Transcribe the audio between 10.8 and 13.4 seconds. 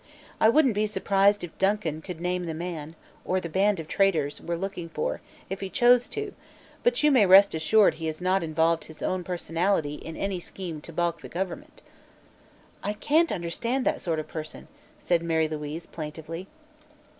to balk the government." "I can't